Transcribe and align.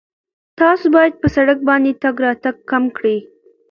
تاسو 0.59 0.85
باید 0.95 1.13
په 1.21 1.27
سړک 1.35 1.59
باندې 1.69 1.91
تګ 2.03 2.15
راتګ 2.25 2.55
کم 2.69 2.83
کړئ. 2.97 3.17